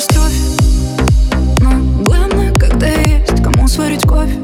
[0.00, 0.32] кастрюль
[1.60, 4.34] Но главное, когда есть кому сварить кофе.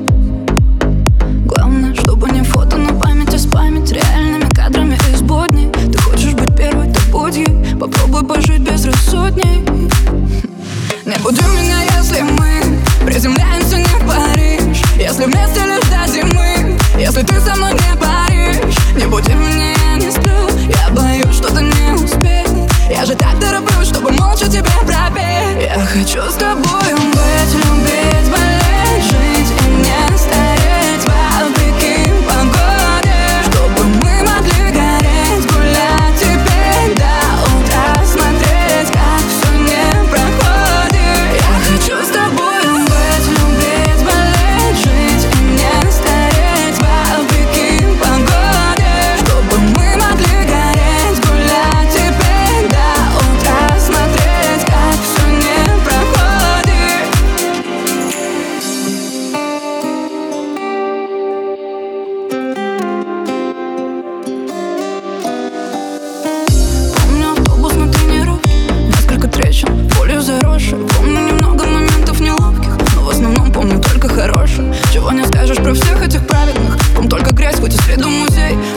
[1.47, 6.54] Главное, чтобы не фото на память, а спамить Реальными кадрами из будни Ты хочешь быть
[6.57, 7.75] первой, то будь ей.
[7.81, 9.65] Попробуй пожить без рассудней.
[11.07, 11.76] Не буду меня
[26.06, 26.55] Just to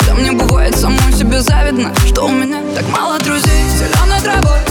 [0.07, 3.63] Да мне бывает самой себе завидно Что у меня так мало друзей.
[3.77, 4.68] Зеленой травой